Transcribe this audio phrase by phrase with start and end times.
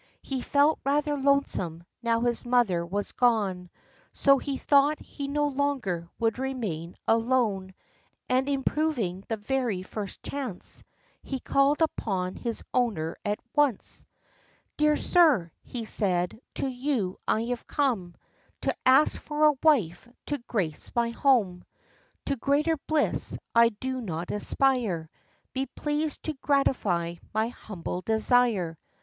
[0.23, 3.69] He felt rather lonesome, now his mother was gone;
[4.13, 7.75] So he thought he no longer would remain alone;
[8.27, 10.81] And improving the very first chance,
[11.21, 13.99] He called upon his owner at once.
[13.99, 13.99] OF
[14.79, 14.95] CHANTICLEER.
[14.95, 18.15] 61 "Dear sir/' lie said, "to you I have come,
[18.61, 21.63] To ask for a wife to grace my home.
[22.25, 25.11] To greater bliss I do not aspire;
[25.53, 28.79] Be pleased to gratify my humble desire."